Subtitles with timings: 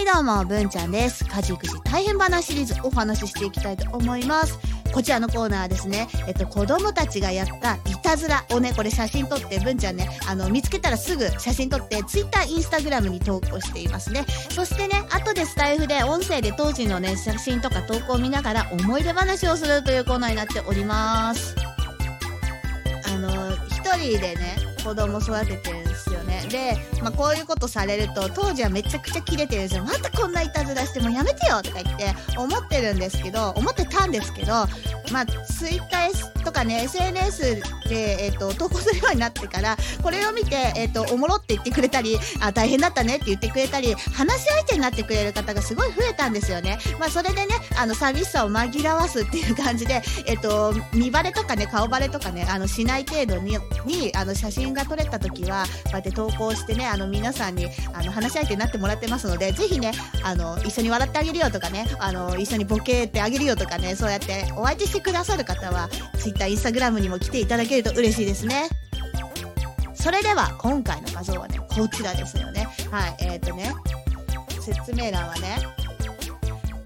[0.00, 1.26] はいどうも、文ちゃんです。
[1.26, 4.58] 家事育児大変話シリーズお話ししていきたいと思います。
[4.94, 14.24] こちらのコーナーはですね、えっと、子供たちがやったいたずらをね、これ写真撮って、文ちゃんね、あの、見つけたらすぐ写真撮って、ツイッター、インスタグラムに投稿していますね。
[14.48, 21.54] そしてね、後でスタイフで音声で当時のね、写真とか投稿を見ながら思い出話をするというコーナーになっております。
[23.04, 25.79] あの、一人でね、子供育てて
[26.50, 26.76] で。
[27.02, 29.84] まあ、こういうことされると、当時はめちゃくちゃキレてるんですよ。
[29.84, 34.52] またこんないたずらしてもうやめてよとか言って思ってるんですけど、思ってたんですけど、
[35.12, 46.78] まあ、ツイッターとかね、SNS で、えっ、と、投稿するようになってから、これを見て、えっ、と、おもろって言ってくれたり、あ、大変だったねって言ってくれたり、話し相手になってくれる方がすごい増えたんですよね。
[46.98, 65.88] まあ、それでね、あの、寂しさを紛らわすっていう感じで、えっ、と、見バレとかね、顔バレとかね、あの、しない程度に、に、あの、写真が撮れた時は、こうやって投稿してね、あの、皆さんに、あの、話し相手になってもらってますので、ぜひね、あの、一緒に笑ってあげるよとかね、あの、一緒にボケてあげるよとかね、そうやってお相手してくださる方は、
[66.18, 68.68] Twitter、Instagram にも来ていただけると嬉しいですね。
[69.94, 72.66] それでは、今回の画像はね、こちらですよね。
[72.90, 73.74] はい、え、ー、とね、
[74.60, 75.58] 説明欄はね、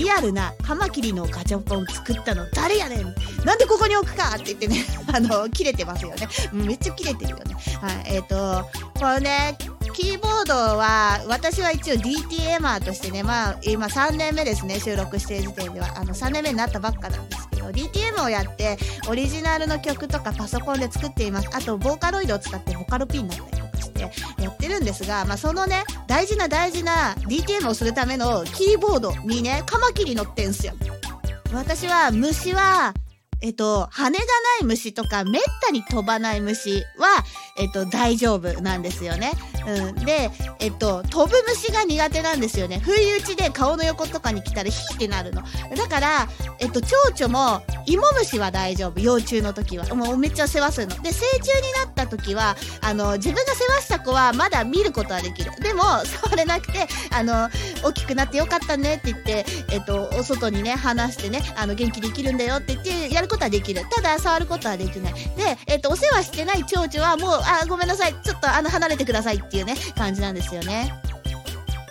[0.00, 6.28] リアルなカマキリのガチャポン作ったの誰やねんなんでここに置くかって言ってね、 あの、切れてますよね。
[6.52, 7.54] めっちゃ切れてるよね。
[7.80, 9.56] はい、えっ、ー、と、これね、
[9.92, 15.88] キーボードは、私は一応 DTMer としてね、まあ、今3年目ですね、収録している時点では。
[15.96, 21.48] あの、3年目になったばっかなんですけど、DTM をやって、オリジナルの曲とかパソコンで作っています。
[21.52, 23.69] あと、ボーカロイドを使ってボカロ P になったりとか
[24.08, 30.74] ってやってるんですが、まあ、そのね、大事な大事な DTM をするためのキーボードにね、カマキリ乗ってんすよ。
[31.52, 32.94] 私は、虫は、
[33.42, 34.20] えっと、羽がな
[34.60, 37.24] い虫とか、めったに飛ばない虫は、
[37.58, 39.32] えっと、大丈夫なんですよね。
[39.66, 39.94] うん。
[40.04, 42.80] で、えっと、飛ぶ虫が苦手なんですよね。
[42.80, 45.42] 不意打ちで顔の横とかに来たらヒーってなるの。
[45.76, 49.00] だから、えっと、蝶々も、芋虫は大丈夫。
[49.00, 49.84] 幼虫の時は。
[49.94, 50.96] もうめっちゃ世話するの。
[51.02, 55.52] で、成虫になった時は、あの、自分が世話した子はまだ見ることはできる。
[55.60, 57.48] でも、触れなくて、あの、
[57.82, 63.84] 大きくなってよかったねって言って、えっと、お外にね、話してね、あの、元気できるんだよって言って、やることはできる。
[63.90, 65.14] ただ、触ることはできない。
[65.14, 68.14] で、えっと、お世話してない蝶々はもう、あ、ごめんなさい。
[68.22, 70.92] ちょっと、あの、離れてくださいってていうね、感じなんですよね。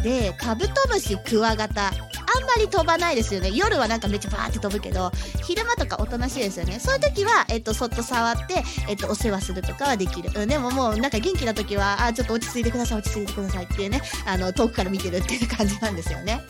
[0.03, 1.91] で、カブトムシ、クワガタ。
[2.31, 3.49] あんまり飛ばないですよね。
[3.51, 5.11] 夜はなんかめっちゃバーって飛ぶけど、
[5.43, 6.79] 昼間とかおとなしいですよね。
[6.79, 10.29] そういう時は、えっと、そっと触って、えっと、お世話するとかはできる。
[10.35, 16.41] うん、でももう、なんか元気な時は、あ、ちょっと落ち着いてください、落ち着いてくださいっていうね、あの、遠くから見てるっていう感じなんですよね。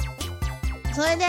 [0.94, 1.26] それで、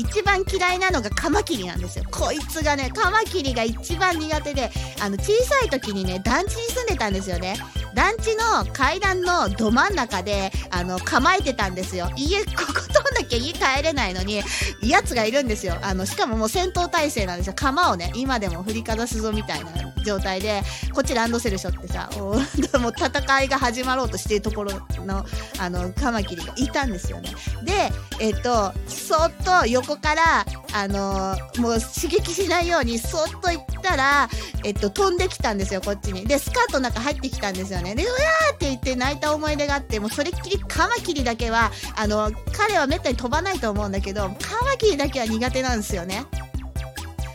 [0.00, 2.04] 一番嫌いなのがカマキリなんですよ。
[2.10, 4.70] こいつがね、カマキリが一番苦手で、
[5.02, 7.56] あの、小さい時にね、団地に住んでたんですよね。
[7.94, 12.10] 団地の階段のど真ん中で、あの、構えてたんですよ。
[12.16, 14.42] 家、こことなきゃ家帰れないのに、
[14.82, 15.76] 奴がいるんですよ。
[15.82, 17.52] あの、しかももう戦闘態勢なんですよ。
[17.54, 19.70] 釜をね、今でも振りかざすぞみたいな
[20.04, 24.72] 状態で、こっちランドセルしょってさ、 もう戦いが始まろうとしているところ
[25.04, 25.24] の、
[25.58, 27.34] あの、カマキリがいたんですよね。
[27.62, 34.28] で、えっと、そっと横から、あのもう刺激しないようにそっと行ったら、
[34.64, 36.26] えっと、飛んできたんですよ、こっちに。
[36.26, 37.94] で、スカートの中入ってきたんですよね。
[37.94, 46.24] で、うわーって言って泣いた思い出があって、もうそれっきりカマキリだけは、あの、彼はめったに飛ばないと思うんだけど、カマキリだけは苦手なんですよね。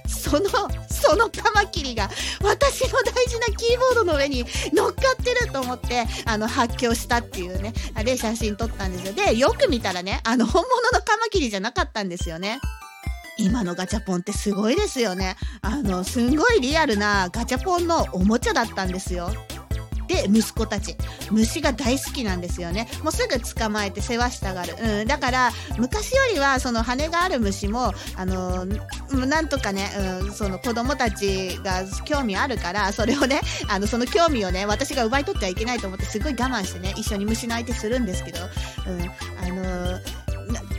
[0.07, 0.49] その、
[0.89, 2.09] そのカマキリが
[2.41, 4.43] 私の大事なキーボードの上に
[4.73, 7.73] 乗っかってると思って、あの、発狂したっていうね。
[8.03, 9.13] で、写真撮ったんですよ。
[9.13, 12.59] で、よく見たらね、あの、本物のカマキリじゃなかったんですよね。
[13.37, 15.35] 今のガチャポンってすごいですよね。
[15.61, 19.29] あの、すんごいリアルなガチャポンのおもちゃだったんですよ。
[20.07, 20.95] で、息子たち。
[21.31, 22.87] 虫が大好きなんですよね。
[23.03, 24.75] もうすぐ捕まえて世話したがる。
[24.79, 25.07] うん。
[25.07, 29.89] だから、昔よりは、その羽がある虫も、あの、なんとかね、
[30.21, 38.39] うん、その子供たちが興味あるから、それをね、あの、その興味をね、私が奪い取ってはいけないと思って、すごい我慢してね、一緒に虫の相手するんですけど、
[38.87, 39.01] うん。
[39.43, 39.99] あの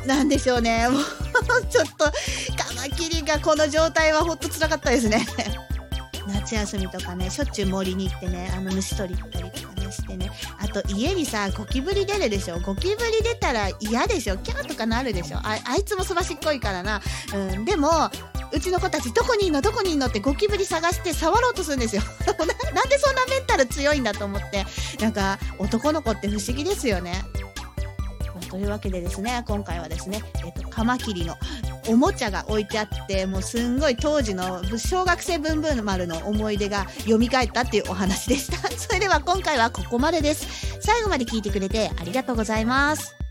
[0.06, 0.88] な、なんでしょうね。
[0.88, 1.02] もう
[1.70, 5.26] ちょっと、カマキリがこの状態はほんと辛かったですね。
[6.28, 10.30] 夏休みとかね、しょっちゅう森に行ってね、あの虫取り行ったりとかねしてね。
[10.58, 12.58] あと家にさ、ゴキブリ出るでしょ？
[12.58, 14.36] ゴキブリ出たら嫌でしょ？
[14.38, 15.38] キャーとかなるでしょ？
[15.38, 17.00] ああいつもすばしっこいからな。
[17.32, 18.10] うん、でも、
[18.52, 19.60] うちの子たちどこにいんの？
[19.60, 20.06] どこにいんの？
[20.06, 22.34] ってゴキブリ探して触ろうとするんですよ な。
[22.72, 24.66] なんでそんなメンタル強いんだと思って。
[25.00, 27.24] なんか、男の子って不思議ですよね。
[28.48, 31.36] というわけでですね、今回はですね、えっ、と、カマキリの
[31.88, 38.68] おもちゃが置いてあって、もうすんごい当時の小学生ブンブン丸の思い出が蘇ったっていうお話でした。
[38.76, 40.78] それでは今回はここまでです。
[40.80, 43.25] 最後まで聞いてくれてありがとうございます。